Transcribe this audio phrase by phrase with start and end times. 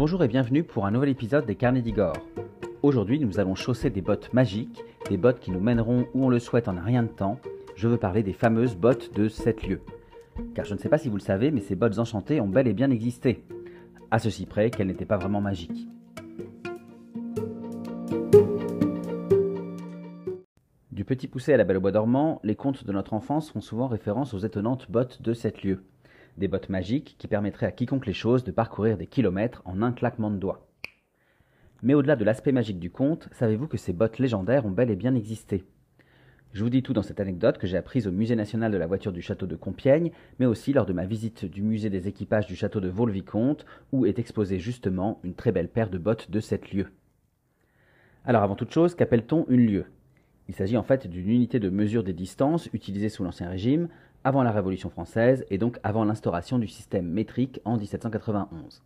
[0.00, 2.16] Bonjour et bienvenue pour un nouvel épisode des Carnets d'Igor.
[2.82, 6.38] Aujourd'hui, nous allons chausser des bottes magiques, des bottes qui nous mèneront où on le
[6.38, 7.38] souhaite en un rien de temps.
[7.76, 9.82] Je veux parler des fameuses bottes de 7 lieux.
[10.54, 12.66] Car je ne sais pas si vous le savez, mais ces bottes enchantées ont bel
[12.66, 13.44] et bien existé.
[14.10, 15.86] À ceci près qu'elles n'étaient pas vraiment magiques.
[20.92, 23.60] Du petit poussé à la belle au bois dormant, les contes de notre enfance font
[23.60, 25.82] souvent référence aux étonnantes bottes de 7 lieux.
[26.40, 29.92] Des bottes magiques qui permettraient à quiconque les choses de parcourir des kilomètres en un
[29.92, 30.66] claquement de doigts.
[31.82, 34.96] Mais au-delà de l'aspect magique du conte, savez-vous que ces bottes légendaires ont bel et
[34.96, 35.66] bien existé?
[36.54, 38.86] Je vous dis tout dans cette anecdote que j'ai apprise au Musée national de la
[38.86, 42.46] voiture du château de Compiègne, mais aussi lors de ma visite du musée des équipages
[42.46, 46.40] du château de Vaux-le-Vicomte, où est exposée justement une très belle paire de bottes de
[46.40, 46.90] 7 lieues.
[48.24, 49.86] Alors avant toute chose, qu'appelle-t-on une lieue
[50.48, 53.90] Il s'agit en fait d'une unité de mesure des distances utilisée sous l'Ancien Régime,
[54.24, 58.82] avant la Révolution française et donc avant l'instauration du système métrique en 1791.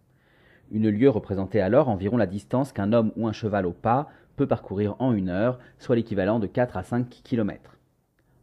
[0.71, 4.47] Une lieue représentait alors environ la distance qu'un homme ou un cheval au pas peut
[4.47, 7.79] parcourir en une heure, soit l'équivalent de 4 à 5 km.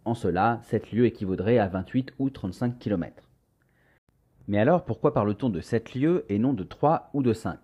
[0.06, 3.24] En cela, cette lieue équivaudrait à 28 ou 35 km.
[4.48, 7.58] Mais alors, pourquoi parle-t-on de 7 lieues et non de 3 ou de 5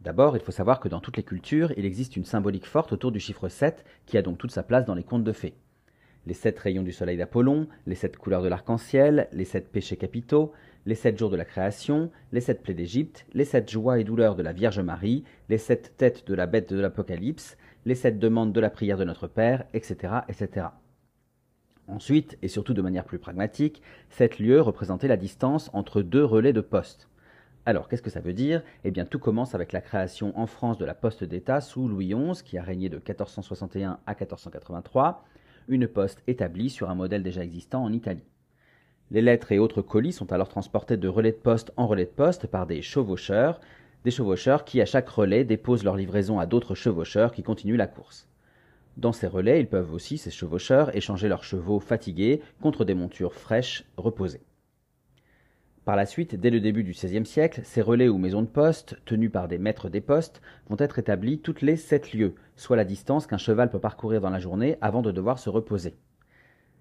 [0.00, 3.10] D'abord, il faut savoir que dans toutes les cultures, il existe une symbolique forte autour
[3.10, 5.54] du chiffre 7 qui a donc toute sa place dans les contes de fées
[6.26, 10.52] les sept rayons du soleil d'Apollon, les sept couleurs de l'arc-en-ciel, les sept péchés capitaux,
[10.86, 14.36] les sept jours de la création, les sept plaies d'Égypte, les sept joies et douleurs
[14.36, 18.52] de la Vierge Marie, les sept têtes de la bête de l'Apocalypse, les sept demandes
[18.52, 20.66] de la prière de notre Père, etc., etc.
[21.88, 26.52] Ensuite, et surtout de manière plus pragmatique, sept lieux représentaient la distance entre deux relais
[26.52, 27.08] de poste.
[27.64, 28.62] Alors, qu'est-ce que ça veut dire?
[28.84, 32.14] Eh bien, tout commence avec la création en France de la poste d'État sous Louis
[32.14, 35.24] XI, qui a régné de 1461 à 1483,
[35.68, 38.24] une poste établie sur un modèle déjà existant en Italie.
[39.10, 42.10] Les lettres et autres colis sont alors transportés de relais de poste en relais de
[42.10, 43.60] poste par des chevaucheurs,
[44.04, 47.86] des chevaucheurs qui à chaque relais déposent leur livraison à d'autres chevaucheurs qui continuent la
[47.86, 48.28] course.
[48.96, 53.34] Dans ces relais, ils peuvent aussi, ces chevaucheurs, échanger leurs chevaux fatigués contre des montures
[53.34, 54.42] fraîches reposées.
[55.88, 58.98] Par la suite, dès le début du XVIe siècle, ces relais ou maisons de poste,
[59.06, 62.84] tenus par des maîtres des postes, vont être établis toutes les sept lieues, soit la
[62.84, 65.96] distance qu'un cheval peut parcourir dans la journée avant de devoir se reposer.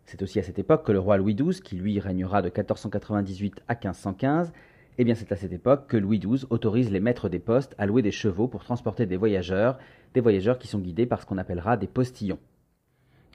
[0.03, 3.61] C'est aussi à cette époque que le roi Louis XII, qui lui régnera de 1498
[3.69, 4.51] à 1515,
[4.97, 7.85] eh bien c'est à cette époque que Louis XII autorise les maîtres des postes à
[7.85, 9.79] louer des chevaux pour transporter des voyageurs,
[10.15, 12.39] des voyageurs qui sont guidés par ce qu'on appellera des postillons.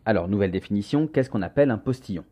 [0.04, 2.26] Alors, nouvelle définition, qu'est-ce qu'on appelle un postillon?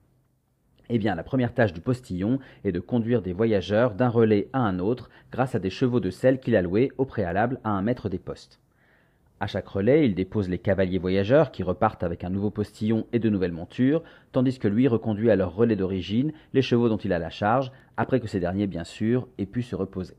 [0.90, 4.58] Eh bien, la première tâche du postillon est de conduire des voyageurs d'un relais à
[4.60, 7.82] un autre grâce à des chevaux de selle qu'il a loués au préalable à un
[7.82, 8.60] maître des postes.
[9.42, 13.18] À chaque relais, il dépose les cavaliers voyageurs qui repartent avec un nouveau postillon et
[13.18, 14.02] de nouvelles montures,
[14.32, 17.72] tandis que lui reconduit à leur relais d'origine les chevaux dont il a la charge,
[17.96, 20.16] après que ces derniers, bien sûr, aient pu se reposer.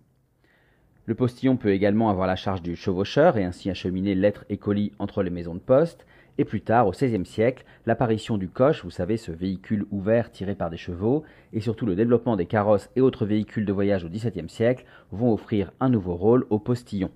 [1.06, 4.92] Le postillon peut également avoir la charge du chevaucheur et ainsi acheminer lettres et colis
[4.98, 6.06] entre les maisons de poste,
[6.42, 10.56] et plus tard, au XVIe siècle, l'apparition du coche, vous savez, ce véhicule ouvert tiré
[10.56, 14.10] par des chevaux, et surtout le développement des carrosses et autres véhicules de voyage au
[14.10, 17.12] XVIIe siècle vont offrir un nouveau rôle au postillon.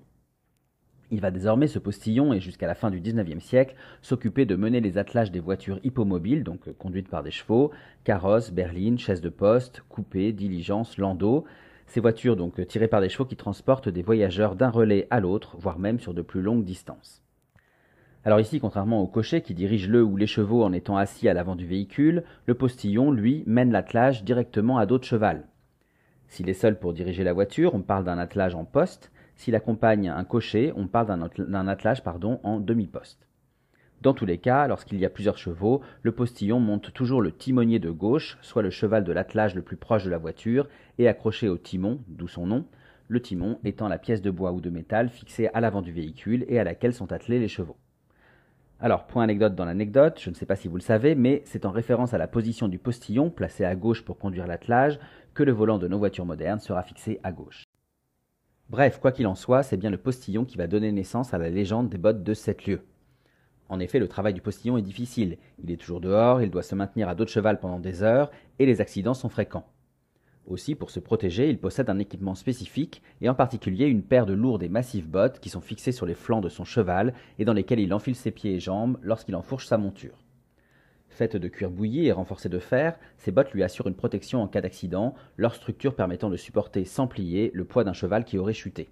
[1.10, 4.80] Il va désormais, ce postillon, et jusqu'à la fin du XIXe siècle, s'occuper de mener
[4.80, 7.72] les attelages des voitures hippomobiles, donc euh, conduites par des chevaux,
[8.04, 11.44] carrosses, berlines, chaises de poste, coupés, diligences, landaux,
[11.86, 15.18] ces voitures donc euh, tirées par des chevaux qui transportent des voyageurs d'un relais à
[15.18, 17.25] l'autre, voire même sur de plus longues distances.
[18.26, 21.32] Alors ici, contrairement au cocher qui dirige le ou les chevaux en étant assis à
[21.32, 25.44] l'avant du véhicule, le postillon, lui, mène l'attelage directement à dos de.
[26.26, 29.12] S'il est seul pour diriger la voiture, on parle d'un attelage en poste.
[29.36, 31.06] S'il accompagne un cocher, on parle
[31.38, 33.28] d'un attelage pardon, en demi-poste.
[34.02, 37.78] Dans tous les cas, lorsqu'il y a plusieurs chevaux, le postillon monte toujours le timonier
[37.78, 40.66] de gauche, soit le cheval de l'attelage le plus proche de la voiture,
[40.98, 42.64] et accroché au timon, d'où son nom,
[43.06, 46.44] le timon étant la pièce de bois ou de métal fixée à l'avant du véhicule
[46.48, 47.76] et à laquelle sont attelés les chevaux.
[48.78, 51.64] Alors, point anecdote dans l'anecdote, je ne sais pas si vous le savez, mais c'est
[51.64, 54.98] en référence à la position du postillon, placé à gauche pour conduire l'attelage,
[55.32, 57.64] que le volant de nos voitures modernes sera fixé à gauche.
[58.68, 61.48] Bref, quoi qu'il en soit, c'est bien le postillon qui va donner naissance à la
[61.48, 62.82] légende des bottes de 7 lieues.
[63.70, 65.38] En effet, le travail du postillon est difficile.
[65.62, 68.30] Il est toujours dehors, il doit se maintenir à dos de cheval pendant des heures,
[68.58, 69.66] et les accidents sont fréquents.
[70.46, 74.32] Aussi, pour se protéger, il possède un équipement spécifique, et en particulier une paire de
[74.32, 77.52] lourdes et massives bottes qui sont fixées sur les flancs de son cheval et dans
[77.52, 80.22] lesquelles il enfile ses pieds et jambes lorsqu'il enfourche sa monture.
[81.08, 84.46] Faites de cuir bouilli et renforcées de fer, ces bottes lui assurent une protection en
[84.46, 88.52] cas d'accident, leur structure permettant de supporter sans plier le poids d'un cheval qui aurait
[88.52, 88.88] chuté.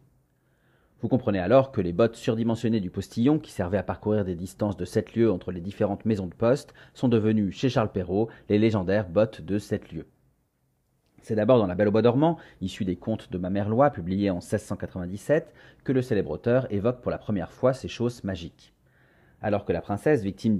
[1.02, 4.76] Vous comprenez alors que les bottes surdimensionnées du postillon, qui servaient à parcourir des distances
[4.76, 8.58] de 7 lieues entre les différentes maisons de poste, sont devenues, chez Charles Perrault, les
[8.58, 10.06] légendaires bottes de 7 lieues.
[11.25, 13.88] C'est d'abord dans La Belle au bois dormant, issue des contes de ma mère Loi,
[13.88, 18.75] publié en 1697, que le célèbre auteur évoque pour la première fois ces choses magiques.
[19.41, 20.59] Alors que la princesse, victime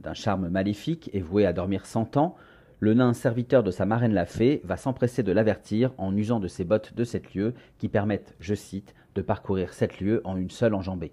[0.00, 2.34] d'un charme maléfique et vouée à dormir cent ans,
[2.80, 6.48] le nain serviteur de sa marraine la fée va s'empresser de l'avertir en usant de
[6.48, 10.50] ses bottes de sept lieues qui permettent, je cite, de parcourir sept lieues en une
[10.50, 11.12] seule enjambée.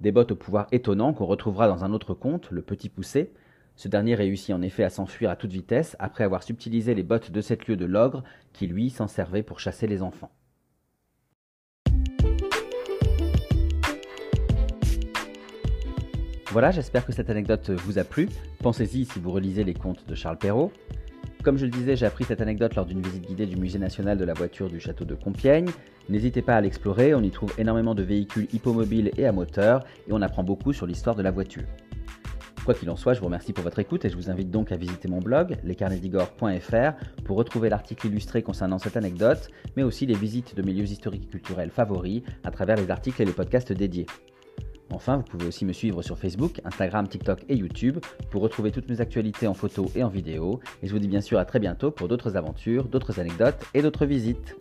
[0.00, 3.32] Des bottes au pouvoir étonnant qu'on retrouvera dans un autre conte, Le Petit Poussé,
[3.76, 7.30] ce dernier réussit en effet à s'enfuir à toute vitesse après avoir subtilisé les bottes
[7.30, 8.22] de sept lieues de l'ogre
[8.52, 10.30] qui lui s'en servait pour chasser les enfants.
[16.50, 18.28] Voilà, j'espère que cette anecdote vous a plu.
[18.58, 20.70] Pensez-y si vous relisez les contes de Charles Perrault.
[21.42, 24.18] Comme je le disais, j'ai appris cette anecdote lors d'une visite guidée du Musée national
[24.18, 25.70] de la voiture du château de Compiègne.
[26.10, 30.12] N'hésitez pas à l'explorer, on y trouve énormément de véhicules hippomobiles et à moteur, et
[30.12, 31.64] on apprend beaucoup sur l'histoire de la voiture.
[32.64, 34.70] Quoi qu'il en soit, je vous remercie pour votre écoute et je vous invite donc
[34.70, 40.14] à visiter mon blog, lescarnedigore.fr, pour retrouver l'article illustré concernant cette anecdote, mais aussi les
[40.14, 43.72] visites de mes lieux historiques et culturels favoris à travers les articles et les podcasts
[43.72, 44.06] dédiés.
[44.92, 47.98] Enfin, vous pouvez aussi me suivre sur Facebook, Instagram, TikTok et YouTube
[48.30, 50.60] pour retrouver toutes mes actualités en photo et en vidéo.
[50.82, 53.82] Et je vous dis bien sûr à très bientôt pour d'autres aventures, d'autres anecdotes et
[53.82, 54.54] d'autres visites.